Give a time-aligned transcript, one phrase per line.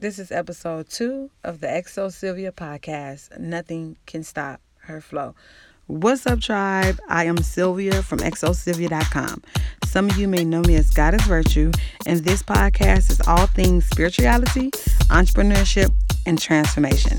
[0.00, 3.38] This is episode two of the XO Sylvia podcast.
[3.38, 5.34] Nothing can stop her flow.
[5.88, 6.98] What's up, tribe?
[7.06, 9.42] I am Sylvia from XOSylvia.com.
[9.84, 11.70] Some of you may know me as Goddess Virtue,
[12.06, 14.70] and this podcast is all things spirituality,
[15.10, 15.92] entrepreneurship,
[16.24, 17.18] and transformation.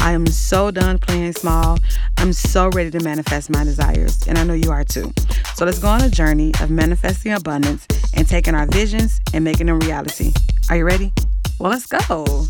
[0.00, 1.78] I am so done playing small.
[2.16, 5.12] I'm so ready to manifest my desires, and I know you are too.
[5.54, 9.66] So let's go on a journey of manifesting abundance and taking our visions and making
[9.66, 10.32] them reality.
[10.68, 11.12] Are you ready?
[11.58, 12.46] Well, let's go.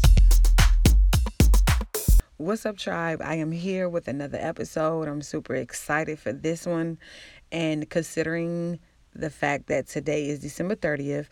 [2.39, 3.23] What's up, tribe?
[3.23, 5.07] I am here with another episode.
[5.07, 6.99] I'm super excited for this one.
[7.53, 8.81] And considering
[9.15, 11.29] the fact that today is December 30th,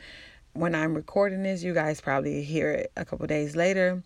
[0.52, 4.04] when I'm recording this, you guys probably hear it a couple days later.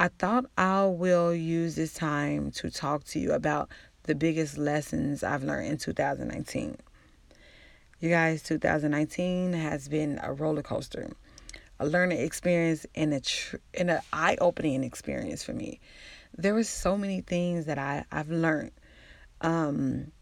[0.00, 3.68] I thought I will use this time to talk to you about
[4.02, 6.76] the biggest lessons I've learned in 2019.
[8.00, 11.12] You guys, 2019 has been a roller coaster
[11.78, 15.80] a learning experience and a tr- and an eye opening experience for me.
[16.36, 18.72] There were so many things that I I've learned
[19.40, 20.12] um,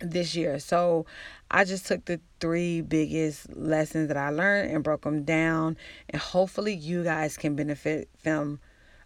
[0.00, 0.58] this year.
[0.58, 1.06] So
[1.50, 5.76] I just took the three biggest lessons that I learned and broke them down,
[6.08, 8.60] and hopefully you guys can benefit from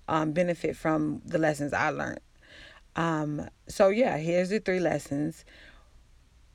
[0.08, 2.20] um, benefit from the lessons I learned.
[2.96, 5.44] Um, so yeah, here's the three lessons.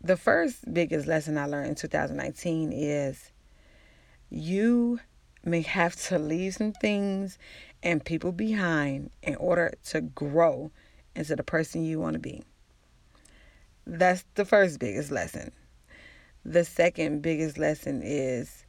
[0.01, 3.31] The first biggest lesson I learned in 2019 is
[4.29, 4.99] you
[5.43, 7.37] may have to leave some things
[7.81, 10.71] and people behind in order to grow
[11.15, 12.43] into the person you want to be.
[13.85, 15.51] That's the first biggest lesson.
[16.45, 18.65] The second biggest lesson is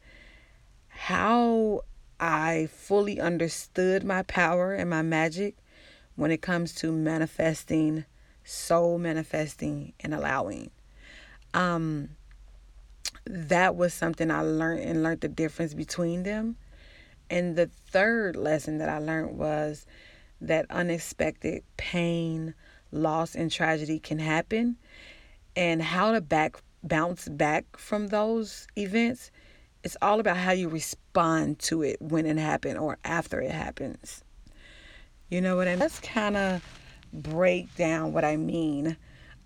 [0.88, 1.82] how
[2.20, 5.56] I fully understood my power and my magic
[6.16, 8.04] when it comes to manifesting,
[8.44, 10.70] soul manifesting, and allowing.
[11.52, 12.10] Um,
[13.26, 16.56] that was something I learned and learned the difference between them.
[17.30, 19.86] And the third lesson that I learned was
[20.40, 22.54] that unexpected pain,
[22.92, 24.76] loss, and tragedy can happen,
[25.56, 29.30] and how to back bounce back from those events.
[29.82, 34.22] It's all about how you respond to it when it happened or after it happens.
[35.28, 35.80] You know what I mean?
[35.80, 36.62] Let's kind of
[37.12, 38.96] break down what I mean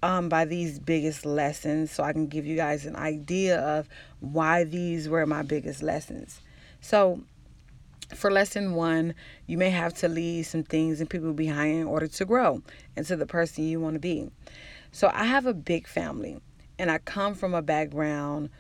[0.02, 3.88] um, by these biggest lessons so I can give you guys an idea of
[4.20, 6.40] why these were my biggest lessons.
[6.80, 7.22] So,
[8.14, 9.14] for lesson one,
[9.46, 12.62] you may have to leave some things and people behind in order to grow
[12.96, 14.30] into the person you want to be.
[14.92, 16.40] So, I have a big family,
[16.78, 18.50] and I come from a background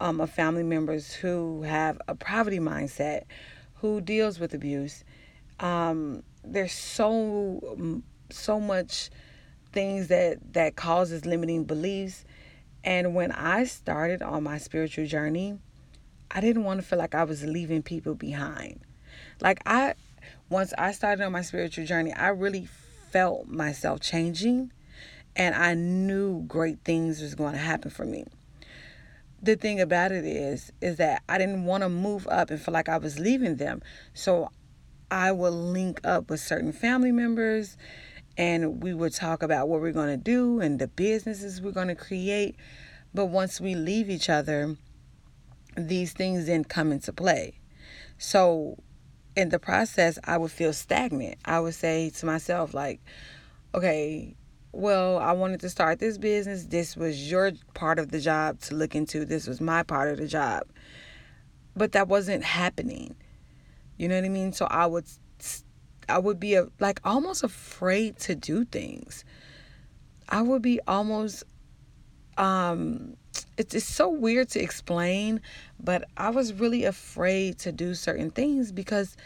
[0.00, 3.22] um, of family members who have a poverty mindset,
[3.74, 5.04] who deals with abuse.
[5.60, 9.10] Um, there's so so much
[9.72, 12.24] things that that causes limiting beliefs,
[12.84, 15.58] and when I started on my spiritual journey,
[16.30, 18.80] I didn't want to feel like I was leaving people behind.
[19.40, 19.94] Like I
[20.48, 22.68] once I started on my spiritual journey, I really
[23.10, 24.72] felt myself changing
[25.36, 28.24] and I knew great things was going to happen for me.
[29.42, 32.72] The thing about it is is that I didn't want to move up and feel
[32.72, 33.82] like I was leaving them.
[34.14, 34.50] So
[35.10, 37.76] I would link up with certain family members
[38.38, 41.88] and we would talk about what we're going to do and the businesses we're going
[41.88, 42.56] to create.
[43.12, 44.76] But once we leave each other,
[45.76, 47.58] these things didn't come into play.
[48.16, 48.78] So
[49.36, 51.38] in the process, I would feel stagnant.
[51.44, 53.00] I would say to myself, like,
[53.74, 54.34] okay,
[54.72, 56.66] well, I wanted to start this business.
[56.66, 59.24] This was your part of the job to look into.
[59.24, 60.64] This was my part of the job.
[61.76, 63.14] But that wasn't happening.
[63.96, 64.52] You know what I mean?
[64.52, 65.06] So I would
[66.08, 69.24] I would be a, like almost afraid to do things.
[70.28, 71.44] I would be almost
[72.36, 73.16] um
[73.56, 75.40] it's, it's so weird to explain,
[75.78, 79.16] but I was really afraid to do certain things because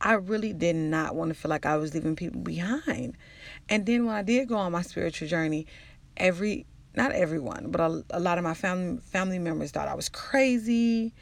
[0.00, 3.16] I really did not want to feel like I was leaving people behind.
[3.68, 5.66] And then when I did go on my spiritual journey,
[6.16, 10.08] every not everyone, but a, a lot of my family family members thought I was
[10.08, 11.12] crazy.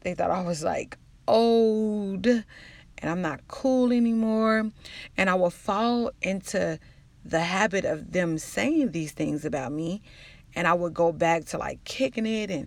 [0.00, 0.96] They thought I was like
[1.28, 2.44] old and
[3.10, 4.70] I'm not cool anymore.
[5.16, 6.78] And I will fall into
[7.24, 10.02] the habit of them saying these things about me
[10.56, 12.66] and I would go back to like kicking it and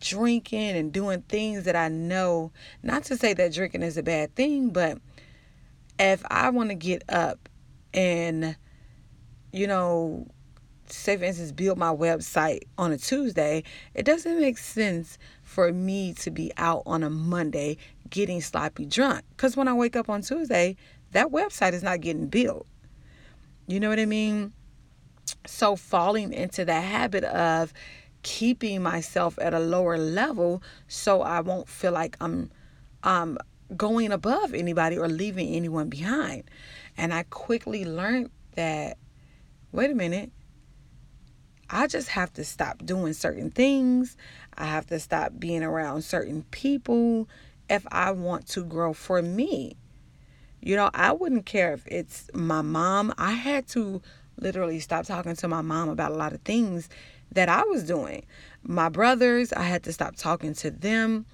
[0.00, 2.52] drinking and doing things that I know,
[2.82, 4.98] not to say that drinking is a bad thing, but
[5.98, 7.48] if I want to get up
[7.92, 8.56] and,
[9.52, 10.28] you know,
[10.86, 13.64] say for instance, build my website on a Tuesday,
[13.94, 17.76] it doesn't make sense for me to be out on a Monday
[18.10, 19.24] getting sloppy drunk.
[19.30, 20.76] Because when I wake up on Tuesday,
[21.12, 22.66] that website is not getting built.
[23.66, 24.52] You know what I mean?
[25.46, 27.72] So, falling into the habit of
[28.22, 32.50] keeping myself at a lower level so I won't feel like I'm
[33.02, 33.38] um,
[33.76, 36.44] going above anybody or leaving anyone behind.
[36.96, 38.98] And I quickly learned that
[39.72, 40.30] wait a minute,
[41.68, 44.16] I just have to stop doing certain things.
[44.56, 47.28] I have to stop being around certain people
[47.68, 49.76] if I want to grow for me.
[50.60, 53.12] You know, I wouldn't care if it's my mom.
[53.18, 54.00] I had to
[54.38, 56.88] literally stop talking to my mom about a lot of things
[57.32, 58.24] that I was doing.
[58.62, 61.26] My brothers, I had to stop talking to them.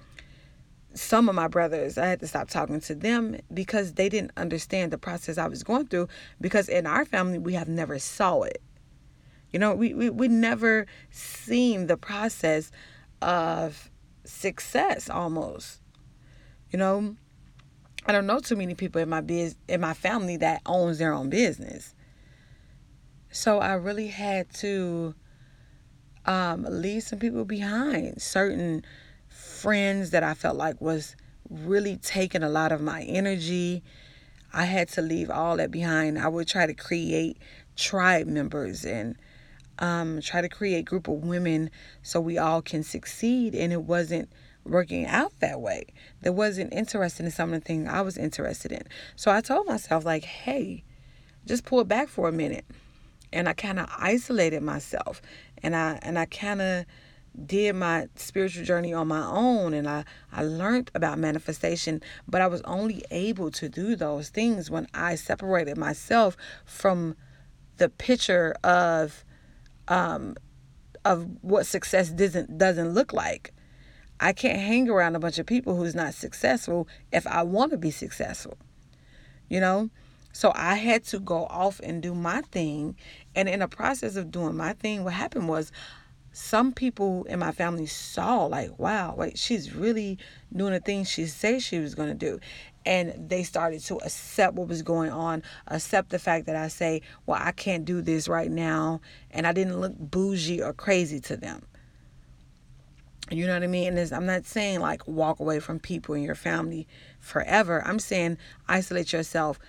[0.93, 4.91] Some of my brothers, I had to stop talking to them because they didn't understand
[4.91, 6.09] the process I was going through
[6.41, 8.61] because in our family we have never saw it.
[9.51, 12.71] You know, we we, we never seen the process
[13.21, 13.89] of
[14.23, 15.81] success almost.
[16.71, 17.15] You know,
[18.05, 21.13] I don't know too many people in my biz in my family that owns their
[21.13, 21.93] own business.
[23.31, 25.15] So I really had to
[26.25, 28.21] um, leave some people behind.
[28.21, 28.83] Certain
[29.29, 31.15] friends that I felt like was
[31.49, 33.83] really taking a lot of my energy.
[34.53, 36.19] I had to leave all that behind.
[36.19, 37.37] I would try to create
[37.77, 39.15] tribe members and
[39.79, 41.71] um, try to create group of women
[42.03, 43.55] so we all can succeed.
[43.55, 44.29] And it wasn't
[44.65, 45.85] working out that way.
[46.21, 48.83] They wasn't interested in some of the things I was interested in.
[49.15, 50.83] So I told myself, like, hey,
[51.45, 52.65] just pull it back for a minute.
[53.33, 55.21] And I kind of isolated myself
[55.63, 56.85] and I and I kind of
[57.45, 62.47] did my spiritual journey on my own and I, I learned about manifestation, but I
[62.47, 66.35] was only able to do those things when I separated myself
[66.65, 67.15] from
[67.77, 69.23] the picture of
[69.87, 70.35] um,
[71.03, 73.53] of what success doesn't doesn't look like.
[74.19, 77.77] I can't hang around a bunch of people who's not successful if I want to
[77.77, 78.57] be successful.
[79.49, 79.89] You know?
[80.31, 82.95] So I had to go off and do my thing.
[83.35, 85.71] And in the process of doing my thing, what happened was
[86.33, 90.17] some people in my family saw, like, wow, wait, she's really
[90.55, 92.39] doing the things she said she was to do.
[92.85, 97.01] And they started to accept what was going on, accept the fact that I say,
[97.25, 99.01] well, I can't do this right now.
[99.29, 101.63] And I didn't look bougie or crazy to them.
[103.29, 103.97] You know what I mean?
[103.97, 106.87] And I'm not saying like walk away from people in your family
[107.19, 107.81] forever.
[107.85, 108.37] I'm saying
[108.67, 109.59] isolate yourself,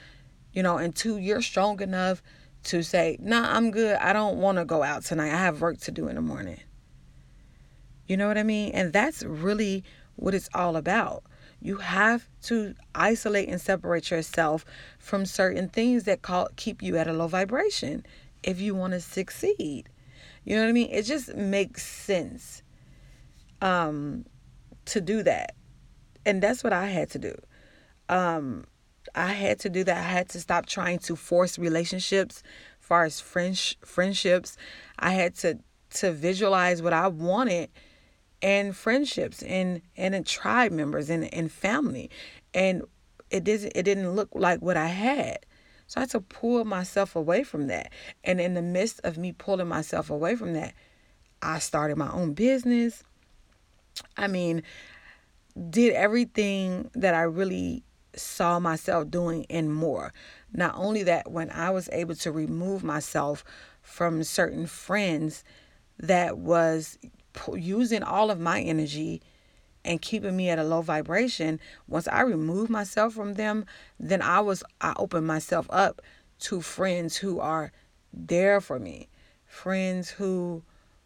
[0.53, 2.23] you know, until you're strong enough
[2.65, 3.97] to say, nah, I'm good.
[3.97, 5.33] I don't want to go out tonight.
[5.33, 6.61] I have work to do in the morning.
[8.07, 8.73] You know what I mean?
[8.73, 9.85] And that's really
[10.17, 11.25] what it's all about.
[11.61, 14.65] You have to isolate and separate yourself
[14.99, 18.05] from certain things that call, keep you at a low vibration
[18.43, 19.89] if you want to succeed.
[20.45, 20.91] You know what I mean?
[20.91, 22.63] It just makes sense
[23.61, 24.27] um,
[24.87, 25.55] to do that.
[26.27, 27.35] And that's what I had to do.
[28.09, 28.65] Um,
[29.15, 29.97] I had to do that.
[29.97, 32.43] I had to stop trying to force relationships,
[32.81, 34.57] as far as friends, friendships.
[34.99, 35.59] I had to
[35.95, 37.69] to visualize what I wanted
[38.41, 42.11] and friendships and and in tribe members and, and family.
[42.55, 42.83] And
[43.31, 45.45] it didn't it didn't look like what I had.
[45.87, 47.93] So I had to pull myself away from that.
[48.25, 50.75] And in the midst of me pulling myself away from that,
[51.43, 53.03] I started my own business.
[54.17, 54.63] I mean,
[55.69, 57.85] did everything that I really
[58.17, 60.13] saw myself doing and more.
[60.53, 63.45] Not only that, when I was able to remove myself
[63.81, 65.45] from certain friends
[65.99, 66.99] that was
[67.55, 69.23] using all of my energy
[69.85, 73.65] and keeping me at a low vibration once i removed myself from them
[73.99, 76.01] then i was i opened myself up
[76.39, 77.73] to friends who are
[78.13, 79.09] there for me
[79.45, 80.63] friends who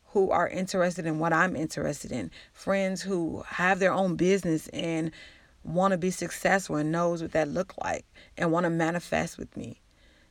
[0.09, 5.11] who are interested in what i'm interested in friends who have their own business and
[5.67, 8.05] want to be successful and knows what that look like
[8.37, 9.81] and want to manifest with me.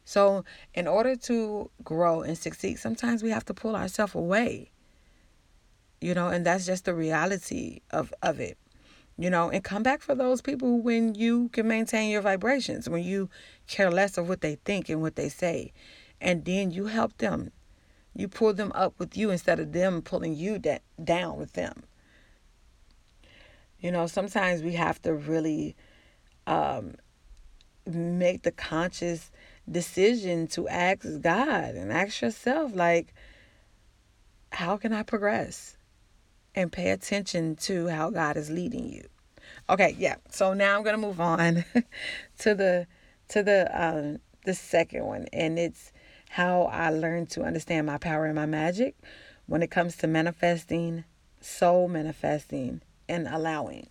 [0.05, 4.71] So, in order to grow and succeed, sometimes we have to pull ourselves away.
[5.99, 8.57] You know, and that's just the reality of of it.
[9.17, 13.03] You know, and come back for those people when you can maintain your vibrations, when
[13.03, 13.29] you
[13.67, 15.73] care less of what they think and what they say.
[16.21, 17.51] And then you help them.
[18.13, 21.83] You pull them up with you instead of them pulling you da- down with them.
[23.85, 25.75] You know, sometimes we have to really
[26.47, 26.95] um,
[27.85, 29.29] make the conscious
[29.69, 33.13] decision to ask God and ask yourself, like,
[34.51, 35.77] how can I progress?
[36.55, 39.07] And pay attention to how God is leading you.
[39.69, 40.15] Okay, yeah.
[40.31, 41.63] So now I'm gonna move on
[42.39, 42.87] to the
[43.27, 45.91] to the um, the second one, and it's
[46.29, 48.95] how I learned to understand my power and my magic
[49.45, 51.03] when it comes to manifesting,
[51.39, 53.87] soul manifesting, and allowing.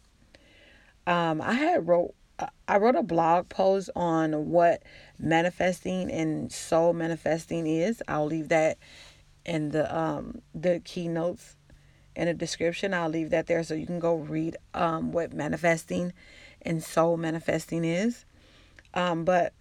[1.07, 4.83] Um, I had wrote uh, I wrote a blog post on what
[5.19, 8.03] manifesting and soul manifesting is.
[8.09, 8.79] I'll leave that
[9.45, 11.57] in the um the keynotes
[12.17, 12.95] in the description.
[12.95, 16.13] I'll leave that there so you can go read um what manifesting
[16.63, 18.25] and soul manifesting is.
[18.95, 19.53] Um, but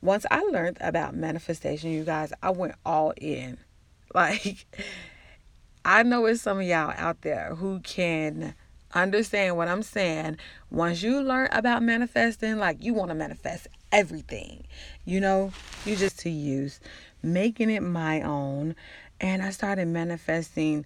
[0.00, 3.58] once I learned about manifestation, you guys, I went all in.
[4.14, 4.66] Like,
[5.86, 8.54] I know it's some of y'all out there who can
[8.94, 10.38] understand what I'm saying.
[10.70, 14.64] Once you learn about manifesting, like you want to manifest everything,
[15.04, 15.52] you know,
[15.84, 16.80] you just to use,
[17.22, 18.74] making it my own.
[19.20, 20.84] And I started manifesting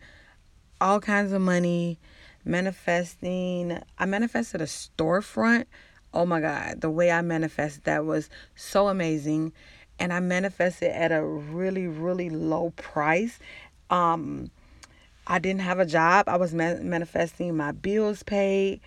[0.80, 1.98] all kinds of money,
[2.44, 3.80] manifesting.
[3.98, 5.66] I manifested a storefront.
[6.12, 9.52] Oh my God, the way I manifested that was so amazing.
[9.98, 13.38] And I manifested at a really, really low price.
[13.88, 14.50] Um,
[15.26, 16.28] I didn't have a job.
[16.28, 18.80] I was manifesting my bills paid.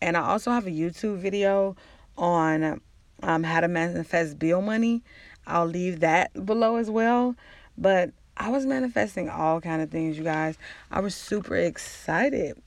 [0.00, 1.76] And I also have a YouTube video
[2.18, 2.80] on
[3.22, 5.02] um, how to manifest bill money.
[5.46, 7.36] I'll leave that below as well.
[7.78, 10.58] But I was manifesting all kind of things, you guys.
[10.90, 12.60] I was super excited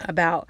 [0.00, 0.48] about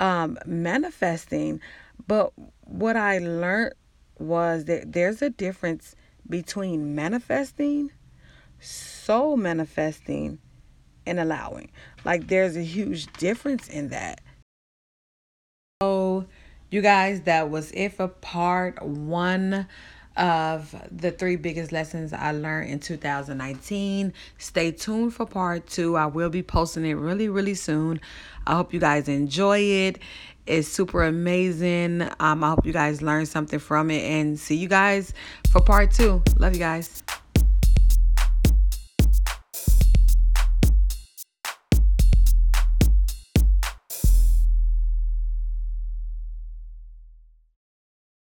[0.00, 1.60] um, manifesting.
[2.06, 2.32] But
[2.64, 3.74] what I learned
[4.18, 5.94] was that there's a difference
[6.28, 7.90] between manifesting,
[8.60, 10.38] soul manifesting,
[11.06, 11.70] and allowing.
[12.04, 14.20] Like there's a huge difference in that.
[15.82, 16.26] So,
[16.70, 19.66] you guys, that was it for part one
[20.16, 24.12] of the three biggest lessons I learned in 2019.
[24.38, 25.96] Stay tuned for part two.
[25.96, 28.00] I will be posting it really, really soon.
[28.46, 29.98] I hope you guys enjoy it.
[30.46, 32.02] It's super amazing.
[32.18, 35.14] Um, I hope you guys learn something from it and see you guys
[35.50, 36.22] for part two.
[36.38, 37.02] Love you guys.